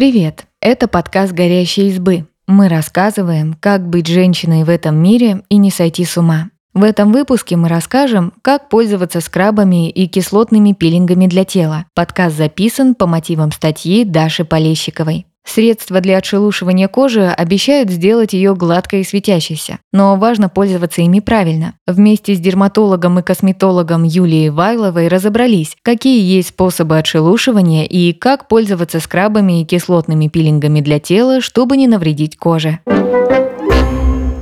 Привет! 0.00 0.46
Это 0.62 0.88
подкаст 0.88 1.34
«Горящие 1.34 1.88
избы». 1.88 2.26
Мы 2.46 2.70
рассказываем, 2.70 3.52
как 3.52 3.86
быть 3.86 4.06
женщиной 4.06 4.64
в 4.64 4.70
этом 4.70 4.96
мире 4.96 5.42
и 5.50 5.58
не 5.58 5.70
сойти 5.70 6.06
с 6.06 6.16
ума. 6.16 6.48
В 6.72 6.84
этом 6.84 7.12
выпуске 7.12 7.56
мы 7.56 7.68
расскажем, 7.68 8.32
как 8.40 8.70
пользоваться 8.70 9.20
скрабами 9.20 9.90
и 9.90 10.06
кислотными 10.06 10.72
пилингами 10.72 11.26
для 11.26 11.44
тела. 11.44 11.84
Подкаст 11.94 12.34
записан 12.34 12.94
по 12.94 13.06
мотивам 13.06 13.52
статьи 13.52 14.04
Даши 14.04 14.46
Полещиковой. 14.46 15.26
Средства 15.44 16.00
для 16.00 16.18
отшелушивания 16.18 16.86
кожи 16.86 17.26
обещают 17.26 17.90
сделать 17.90 18.32
ее 18.32 18.54
гладкой 18.54 19.00
и 19.00 19.04
светящейся, 19.04 19.78
но 19.92 20.16
важно 20.16 20.48
пользоваться 20.48 21.02
ими 21.02 21.20
правильно. 21.20 21.74
Вместе 21.86 22.34
с 22.34 22.38
дерматологом 22.38 23.18
и 23.18 23.22
косметологом 23.22 24.04
Юлией 24.04 24.50
Вайловой 24.50 25.08
разобрались, 25.08 25.76
какие 25.82 26.22
есть 26.22 26.50
способы 26.50 26.98
отшелушивания 26.98 27.84
и 27.84 28.12
как 28.12 28.48
пользоваться 28.48 29.00
скрабами 29.00 29.62
и 29.62 29.64
кислотными 29.64 30.28
пилингами 30.28 30.80
для 30.80 31.00
тела, 31.00 31.40
чтобы 31.40 31.76
не 31.76 31.88
навредить 31.88 32.36
коже. 32.36 32.78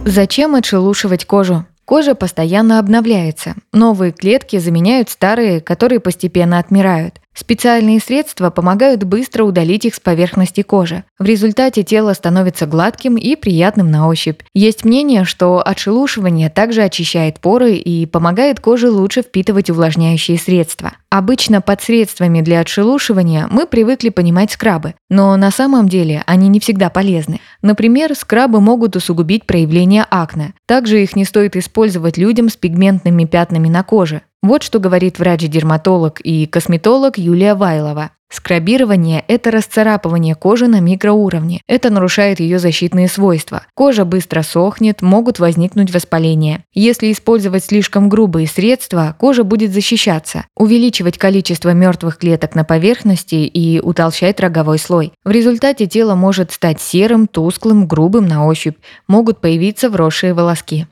Зачем 0.05 0.55
отшелушивать 0.55 1.24
кожу? 1.24 1.64
Кожа 1.88 2.14
постоянно 2.14 2.80
обновляется. 2.80 3.55
Новые 3.72 4.12
клетки 4.12 4.58
заменяют 4.58 5.08
старые, 5.08 5.62
которые 5.62 6.00
постепенно 6.00 6.58
отмирают. 6.58 7.14
Специальные 7.38 8.01
средства 8.01 8.51
помогают 8.51 9.05
быстро 9.05 9.45
удалить 9.45 9.84
их 9.84 9.95
с 9.95 10.01
поверхности 10.01 10.62
кожи. 10.62 11.05
В 11.20 11.24
результате 11.24 11.84
тело 11.84 12.12
становится 12.12 12.66
гладким 12.66 13.16
и 13.16 13.37
приятным 13.37 13.92
на 13.92 14.09
ощупь. 14.09 14.41
Есть 14.55 14.84
мнение, 14.84 15.24
что 15.24 15.62
отшелушивание 15.64 16.51
также 16.51 16.83
очищает 16.83 17.38
поры 17.38 17.74
и 17.74 18.06
помогает 18.06 18.59
коже 18.59 18.91
лучше 18.91 19.23
впитывать 19.23 19.70
увлажняющие 19.70 20.37
средства. 20.37 20.95
Обычно 21.11 21.61
под 21.61 21.80
средствами 21.80 22.41
для 22.41 22.59
отшелушивания 22.59 23.47
мы 23.48 23.67
привыкли 23.67 24.08
понимать 24.08 24.50
скрабы, 24.50 24.95
но 25.08 25.36
на 25.36 25.52
самом 25.52 25.89
деле 25.89 26.25
они 26.27 26.48
не 26.48 26.58
всегда 26.58 26.91
полезны. 26.91 27.41
Например, 27.62 28.17
скрабы 28.17 28.61
могут 28.61 28.97
усугубить 28.97 29.47
проявление 29.47 30.05
акне. 30.11 30.55
Также 30.67 31.05
их 31.05 31.14
не 31.14 31.25
стоит 31.25 31.55
использовать 31.55 32.19
людям 32.19 32.48
с 32.48 32.56
пигментными 32.56 33.27
пятнами 33.27 33.69
на 33.69 33.84
коже. 33.84 34.23
Вот 34.41 34.62
что 34.62 34.78
говорит 34.78 35.19
врач-дерматолог 35.19 36.20
и 36.20 36.47
косметолог 36.47 37.19
Юлия 37.19 37.55
Вайлова. 37.55 38.12
Скрабирование– 38.31 39.25
это 39.28 39.50
расцарапывание 39.50 40.34
кожи 40.34 40.67
на 40.69 40.80
микроуровне. 40.80 41.62
Это 41.67 41.89
нарушает 41.91 42.41
ее 42.41 42.58
защитные 42.58 43.08
свойства. 43.08 43.62
Кожа 43.75 44.05
быстро 44.05 44.42
сохнет, 44.42 45.00
могут 45.00 45.39
возникнуть 45.39 45.92
воспаления. 45.92 46.62
Если 46.75 47.11
использовать 47.11 47.64
слишком 47.64 48.11
грубые 48.11 48.47
средства, 48.47 49.17
кожа 49.19 49.45
будет 49.45 49.72
защищаться, 49.72 50.45
увеличивать 50.55 51.17
количество 51.17 51.70
мертвых 51.70 52.19
клеток 52.19 52.55
на 52.55 52.64
поверхности 52.64 53.36
и 53.36 53.80
утолщать 53.80 54.39
роговой 54.41 54.78
слой. 54.78 55.12
В 55.25 55.30
результате 55.30 55.86
тело 55.86 56.14
может 56.14 56.52
стать 56.52 56.83
серым, 56.83 57.28
тусклым, 57.28 57.89
грубым 57.89 58.28
на 58.28 58.47
ощупь. 58.47 58.77
Могут 59.08 59.41
появиться 59.41 59.89
вросшие 59.89 60.34
волоски. 60.34 60.86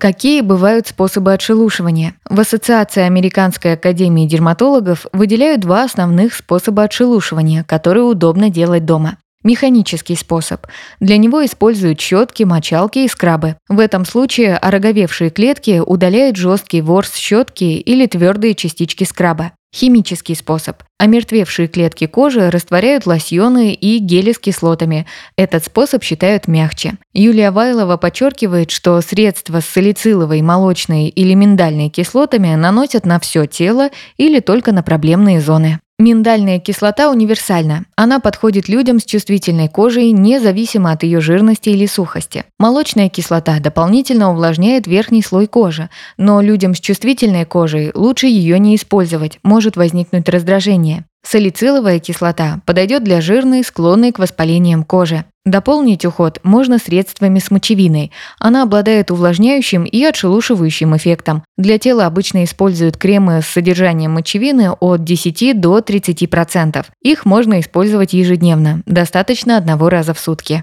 Какие 0.00 0.40
бывают 0.40 0.86
способы 0.86 1.34
отшелушивания? 1.34 2.14
В 2.24 2.40
Ассоциации 2.40 3.02
Американской 3.02 3.74
академии 3.74 4.26
дерматологов 4.26 5.04
выделяют 5.12 5.60
два 5.60 5.84
основных 5.84 6.32
способа 6.32 6.84
отшелушивания, 6.84 7.64
которые 7.64 8.04
удобно 8.04 8.48
делать 8.48 8.86
дома. 8.86 9.18
Механический 9.44 10.16
способ. 10.16 10.66
Для 11.00 11.18
него 11.18 11.44
используют 11.44 12.00
щетки, 12.00 12.44
мочалки 12.44 13.00
и 13.00 13.08
скрабы. 13.08 13.56
В 13.68 13.78
этом 13.78 14.06
случае 14.06 14.56
ороговевшие 14.56 15.28
клетки 15.28 15.82
удаляют 15.84 16.36
жесткий 16.36 16.80
ворс 16.80 17.14
щетки 17.14 17.64
или 17.64 18.06
твердые 18.06 18.54
частички 18.54 19.04
скраба. 19.04 19.52
Химический 19.72 20.34
способ. 20.34 20.82
Омертвевшие 20.98 21.68
клетки 21.68 22.06
кожи 22.06 22.50
растворяют 22.50 23.06
лосьоны 23.06 23.72
и 23.72 23.98
гели 23.98 24.32
с 24.32 24.38
кислотами. 24.38 25.06
Этот 25.36 25.64
способ 25.64 26.02
считают 26.02 26.48
мягче. 26.48 26.94
Юлия 27.14 27.52
Вайлова 27.52 27.96
подчеркивает, 27.96 28.72
что 28.72 29.00
средства 29.00 29.60
с 29.60 29.66
салициловой, 29.66 30.42
молочной 30.42 31.06
или 31.06 31.34
миндальной 31.34 31.88
кислотами 31.88 32.54
наносят 32.56 33.06
на 33.06 33.20
все 33.20 33.46
тело 33.46 33.90
или 34.16 34.40
только 34.40 34.72
на 34.72 34.82
проблемные 34.82 35.40
зоны. 35.40 35.78
Миндальная 36.00 36.58
кислота 36.60 37.10
универсальна. 37.10 37.84
Она 37.94 38.20
подходит 38.20 38.70
людям 38.70 39.00
с 39.00 39.04
чувствительной 39.04 39.68
кожей, 39.68 40.12
независимо 40.12 40.92
от 40.92 41.02
ее 41.02 41.20
жирности 41.20 41.68
или 41.68 41.84
сухости. 41.84 42.46
Молочная 42.58 43.10
кислота 43.10 43.60
дополнительно 43.60 44.30
увлажняет 44.30 44.86
верхний 44.86 45.22
слой 45.22 45.46
кожи, 45.46 45.90
но 46.16 46.40
людям 46.40 46.74
с 46.74 46.80
чувствительной 46.80 47.44
кожей 47.44 47.90
лучше 47.94 48.28
ее 48.28 48.58
не 48.58 48.76
использовать, 48.76 49.40
может 49.42 49.76
возникнуть 49.76 50.26
раздражение. 50.30 51.04
Салициловая 51.22 51.98
кислота 51.98 52.60
подойдет 52.66 53.04
для 53.04 53.20
жирной, 53.20 53.62
склонной 53.62 54.12
к 54.12 54.18
воспалениям 54.18 54.84
кожи. 54.84 55.24
Дополнить 55.44 56.04
уход 56.04 56.38
можно 56.42 56.78
средствами 56.78 57.38
с 57.38 57.50
мочевиной. 57.50 58.12
Она 58.38 58.62
обладает 58.62 59.10
увлажняющим 59.10 59.84
и 59.84 60.02
отшелушивающим 60.04 60.96
эффектом. 60.96 61.44
Для 61.56 61.78
тела 61.78 62.06
обычно 62.06 62.44
используют 62.44 62.96
кремы 62.96 63.40
с 63.40 63.46
содержанием 63.46 64.12
мочевины 64.12 64.70
от 64.72 65.04
10 65.04 65.60
до 65.60 65.78
30%. 65.78 66.84
Их 67.02 67.24
можно 67.24 67.60
использовать 67.60 68.12
ежедневно, 68.12 68.82
достаточно 68.84 69.56
одного 69.56 69.88
раза 69.88 70.12
в 70.12 70.20
сутки. 70.20 70.60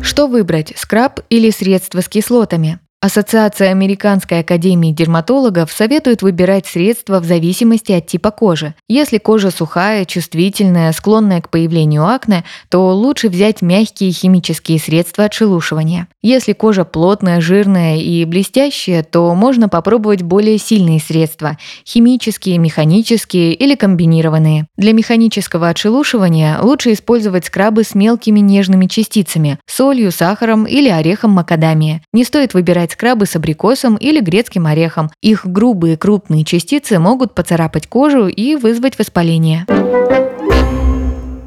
Что 0.00 0.26
выбрать, 0.28 0.72
скраб 0.76 1.20
или 1.28 1.50
средство 1.50 2.00
с 2.00 2.08
кислотами? 2.08 2.78
Ассоциация 3.00 3.70
Американской 3.70 4.40
академии 4.40 4.90
дерматологов 4.90 5.70
советует 5.70 6.22
выбирать 6.22 6.66
средства 6.66 7.20
в 7.20 7.24
зависимости 7.24 7.92
от 7.92 8.08
типа 8.08 8.32
кожи. 8.32 8.74
Если 8.88 9.18
кожа 9.18 9.52
сухая, 9.52 10.04
чувствительная, 10.04 10.90
склонная 10.90 11.40
к 11.40 11.48
появлению 11.48 12.04
акне, 12.04 12.42
то 12.68 12.92
лучше 12.92 13.28
взять 13.28 13.62
мягкие 13.62 14.10
химические 14.10 14.80
средства 14.80 15.26
отшелушивания. 15.26 16.08
Если 16.22 16.54
кожа 16.54 16.84
плотная, 16.84 17.40
жирная 17.40 17.98
и 17.98 18.24
блестящая, 18.24 19.04
то 19.04 19.32
можно 19.36 19.68
попробовать 19.68 20.22
более 20.22 20.58
сильные 20.58 20.98
средства– 20.98 21.56
химические, 21.86 22.58
механические 22.58 23.54
или 23.54 23.76
комбинированные. 23.76 24.66
Для 24.76 24.92
механического 24.92 25.68
отшелушивания 25.68 26.58
лучше 26.60 26.94
использовать 26.94 27.46
скрабы 27.46 27.84
с 27.84 27.94
мелкими 27.94 28.40
нежными 28.40 28.86
частицами– 28.86 29.60
солью, 29.68 30.10
сахаром 30.10 30.64
или 30.64 30.88
орехом 30.88 31.30
макадамия. 31.30 32.02
Не 32.12 32.24
стоит 32.24 32.54
выбирать 32.54 32.87
добавлять 32.88 32.92
скрабы 32.92 33.26
с 33.26 33.36
абрикосом 33.36 33.96
или 33.96 34.20
грецким 34.20 34.66
орехом. 34.66 35.10
Их 35.22 35.46
грубые 35.46 35.96
крупные 35.96 36.44
частицы 36.44 36.98
могут 36.98 37.34
поцарапать 37.34 37.86
кожу 37.86 38.28
и 38.28 38.56
вызвать 38.56 38.98
воспаление. 38.98 39.66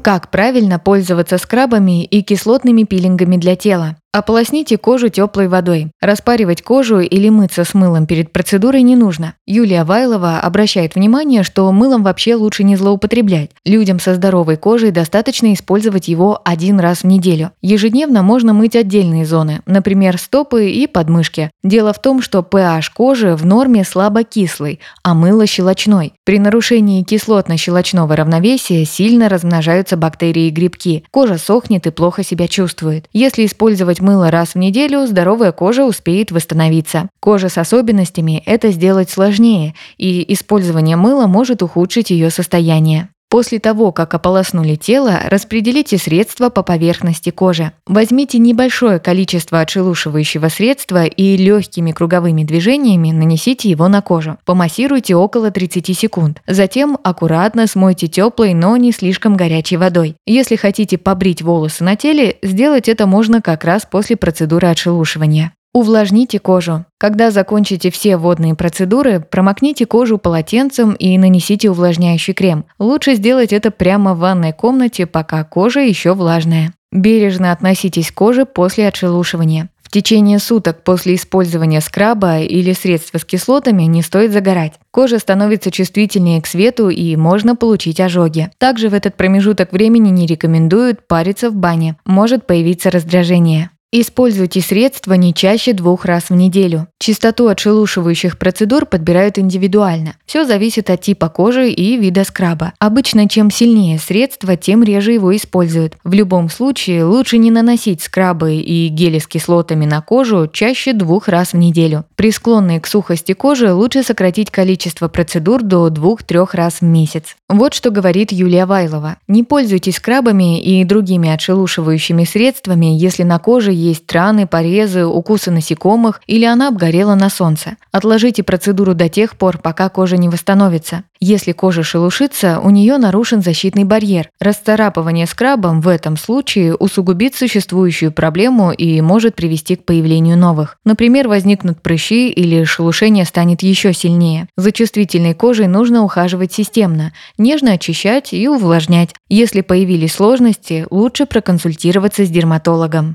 Как 0.02 0.30
правильно 0.30 0.78
пользоваться 0.78 1.38
скрабами 1.38 2.04
и 2.04 2.22
кислотными 2.22 2.84
пилингами 2.84 3.36
для 3.36 3.54
тела? 3.54 3.96
Ополосните 4.14 4.76
кожу 4.76 5.08
теплой 5.08 5.48
водой. 5.48 5.90
Распаривать 6.02 6.60
кожу 6.60 7.00
или 7.00 7.30
мыться 7.30 7.64
с 7.64 7.72
мылом 7.72 8.06
перед 8.06 8.30
процедурой 8.30 8.82
не 8.82 8.94
нужно. 8.94 9.36
Юлия 9.46 9.84
Вайлова 9.84 10.40
обращает 10.40 10.94
внимание, 10.94 11.42
что 11.42 11.72
мылом 11.72 12.02
вообще 12.02 12.34
лучше 12.34 12.62
не 12.62 12.76
злоупотреблять. 12.76 13.52
Людям 13.64 13.98
со 13.98 14.14
здоровой 14.14 14.58
кожей 14.58 14.90
достаточно 14.90 15.54
использовать 15.54 16.08
его 16.08 16.38
один 16.44 16.78
раз 16.78 17.04
в 17.04 17.06
неделю. 17.06 17.52
Ежедневно 17.62 18.22
можно 18.22 18.52
мыть 18.52 18.76
отдельные 18.76 19.24
зоны, 19.24 19.62
например, 19.64 20.18
стопы 20.18 20.68
и 20.68 20.86
подмышки. 20.86 21.50
Дело 21.64 21.94
в 21.94 22.02
том, 22.02 22.20
что 22.20 22.40
pH 22.40 22.90
кожи 22.94 23.34
в 23.34 23.46
норме 23.46 23.82
слабо 23.82 24.24
кислый, 24.24 24.80
а 25.02 25.14
мыло 25.14 25.46
щелочной. 25.46 26.12
При 26.24 26.38
нарушении 26.38 27.02
кислотно-щелочного 27.02 28.14
равновесия 28.14 28.84
сильно 28.84 29.30
размножаются 29.30 29.96
бактерии 29.96 30.48
и 30.48 30.50
грибки. 30.50 31.04
Кожа 31.10 31.38
сохнет 31.38 31.86
и 31.86 31.90
плохо 31.90 32.22
себя 32.22 32.46
чувствует. 32.46 33.06
Если 33.14 33.46
использовать 33.46 34.01
мыло 34.02 34.30
раз 34.30 34.50
в 34.50 34.58
неделю, 34.58 35.06
здоровая 35.06 35.52
кожа 35.52 35.84
успеет 35.84 36.30
восстановиться. 36.30 37.08
Кожа 37.20 37.48
с 37.48 37.56
особенностями 37.56 38.42
это 38.44 38.70
сделать 38.70 39.08
сложнее, 39.08 39.74
и 39.96 40.30
использование 40.32 40.96
мыла 40.96 41.26
может 41.26 41.62
ухудшить 41.62 42.10
ее 42.10 42.30
состояние. 42.30 43.08
После 43.32 43.60
того, 43.60 43.92
как 43.92 44.12
ополоснули 44.12 44.74
тело, 44.74 45.18
распределите 45.24 45.96
средства 45.96 46.50
по 46.50 46.62
поверхности 46.62 47.30
кожи. 47.30 47.72
Возьмите 47.86 48.36
небольшое 48.36 48.98
количество 48.98 49.60
отшелушивающего 49.60 50.48
средства 50.48 51.04
и 51.06 51.38
легкими 51.38 51.92
круговыми 51.92 52.44
движениями 52.44 53.10
нанесите 53.10 53.70
его 53.70 53.88
на 53.88 54.02
кожу. 54.02 54.36
Помассируйте 54.44 55.16
около 55.16 55.50
30 55.50 55.98
секунд. 55.98 56.42
Затем 56.46 56.98
аккуратно 57.02 57.66
смойте 57.66 58.06
теплой, 58.06 58.52
но 58.52 58.76
не 58.76 58.92
слишком 58.92 59.34
горячей 59.34 59.78
водой. 59.78 60.16
Если 60.26 60.56
хотите 60.56 60.98
побрить 60.98 61.40
волосы 61.40 61.84
на 61.84 61.96
теле, 61.96 62.36
сделать 62.42 62.86
это 62.86 63.06
можно 63.06 63.40
как 63.40 63.64
раз 63.64 63.88
после 63.90 64.16
процедуры 64.16 64.68
отшелушивания. 64.68 65.54
Увлажните 65.74 66.38
кожу. 66.38 66.84
Когда 66.98 67.30
закончите 67.30 67.90
все 67.90 68.16
водные 68.16 68.54
процедуры, 68.54 69.20
промокните 69.20 69.86
кожу 69.86 70.18
полотенцем 70.18 70.92
и 70.92 71.16
нанесите 71.16 71.70
увлажняющий 71.70 72.34
крем. 72.34 72.66
Лучше 72.78 73.14
сделать 73.14 73.52
это 73.52 73.70
прямо 73.70 74.14
в 74.14 74.18
ванной 74.18 74.52
комнате, 74.52 75.06
пока 75.06 75.44
кожа 75.44 75.80
еще 75.80 76.14
влажная. 76.14 76.72
Бережно 76.90 77.52
относитесь 77.52 78.10
к 78.10 78.14
коже 78.14 78.44
после 78.44 78.88
отшелушивания 78.88 79.70
течение 79.92 80.40
суток 80.40 80.82
после 80.82 81.14
использования 81.14 81.80
скраба 81.80 82.40
или 82.40 82.72
средства 82.72 83.18
с 83.18 83.24
кислотами 83.24 83.84
не 83.84 84.02
стоит 84.02 84.32
загорать. 84.32 84.72
Кожа 84.90 85.18
становится 85.20 85.70
чувствительнее 85.70 86.42
к 86.42 86.46
свету 86.46 86.88
и 86.88 87.14
можно 87.14 87.54
получить 87.54 88.00
ожоги. 88.00 88.50
Также 88.58 88.88
в 88.88 88.94
этот 88.94 89.16
промежуток 89.16 89.72
времени 89.72 90.08
не 90.08 90.26
рекомендуют 90.26 91.06
париться 91.06 91.50
в 91.50 91.54
бане. 91.54 91.96
Может 92.04 92.46
появиться 92.46 92.90
раздражение. 92.90 93.70
Используйте 93.94 94.62
средства 94.62 95.12
не 95.12 95.34
чаще 95.34 95.74
двух 95.74 96.06
раз 96.06 96.30
в 96.30 96.34
неделю. 96.34 96.88
Частоту 96.98 97.48
отшелушивающих 97.48 98.38
процедур 98.38 98.86
подбирают 98.86 99.38
индивидуально. 99.38 100.14
Все 100.24 100.46
зависит 100.46 100.88
от 100.88 101.02
типа 101.02 101.28
кожи 101.28 101.68
и 101.68 101.98
вида 101.98 102.24
скраба. 102.24 102.72
Обычно 102.78 103.28
чем 103.28 103.50
сильнее 103.50 103.98
средство, 103.98 104.56
тем 104.56 104.82
реже 104.82 105.12
его 105.12 105.36
используют. 105.36 105.98
В 106.04 106.14
любом 106.14 106.48
случае 106.48 107.04
лучше 107.04 107.36
не 107.36 107.50
наносить 107.50 108.00
скрабы 108.00 108.54
и 108.54 108.88
гели 108.88 109.18
с 109.18 109.26
кислотами 109.26 109.84
на 109.84 110.00
кожу 110.00 110.48
чаще 110.50 110.94
двух 110.94 111.28
раз 111.28 111.52
в 111.52 111.58
неделю. 111.58 112.06
При 112.16 112.32
склонной 112.32 112.80
к 112.80 112.86
сухости 112.86 113.32
кожи 113.34 113.74
лучше 113.74 114.02
сократить 114.02 114.50
количество 114.50 115.08
процедур 115.08 115.62
до 115.62 115.90
двух-трех 115.90 116.54
раз 116.54 116.80
в 116.80 116.82
месяц. 116.82 117.36
Вот 117.50 117.74
что 117.74 117.90
говорит 117.90 118.32
Юлия 118.32 118.64
Вайлова. 118.64 119.16
Не 119.28 119.44
пользуйтесь 119.44 119.96
скрабами 119.96 120.62
и 120.62 120.82
другими 120.84 121.28
отшелушивающими 121.28 122.24
средствами, 122.24 122.86
если 122.86 123.24
на 123.24 123.38
коже 123.38 123.81
есть 123.82 124.10
раны, 124.12 124.46
порезы, 124.46 125.04
укусы 125.04 125.50
насекомых 125.50 126.20
или 126.26 126.44
она 126.44 126.68
обгорела 126.68 127.14
на 127.14 127.30
солнце. 127.30 127.76
Отложите 127.90 128.42
процедуру 128.42 128.94
до 128.94 129.08
тех 129.08 129.36
пор, 129.36 129.58
пока 129.58 129.88
кожа 129.88 130.16
не 130.16 130.28
восстановится. 130.28 131.04
Если 131.24 131.52
кожа 131.52 131.84
шелушится, 131.84 132.58
у 132.58 132.70
нее 132.70 132.98
нарушен 132.98 133.42
защитный 133.42 133.84
барьер. 133.84 134.28
Расцарапывание 134.40 135.26
скрабом 135.26 135.80
в 135.80 135.86
этом 135.86 136.16
случае 136.16 136.74
усугубит 136.74 137.36
существующую 137.36 138.10
проблему 138.10 138.72
и 138.72 139.00
может 139.00 139.36
привести 139.36 139.76
к 139.76 139.84
появлению 139.84 140.36
новых. 140.36 140.78
Например, 140.84 141.28
возникнут 141.28 141.80
прыщи 141.80 142.28
или 142.28 142.64
шелушение 142.64 143.24
станет 143.24 143.62
еще 143.62 143.92
сильнее. 143.92 144.48
За 144.56 144.72
чувствительной 144.72 145.34
кожей 145.34 145.68
нужно 145.68 146.02
ухаживать 146.02 146.52
системно, 146.52 147.12
нежно 147.38 147.72
очищать 147.72 148.32
и 148.32 148.48
увлажнять. 148.48 149.10
Если 149.28 149.60
появились 149.60 150.14
сложности, 150.14 150.86
лучше 150.90 151.26
проконсультироваться 151.26 152.24
с 152.24 152.30
дерматологом. 152.30 153.14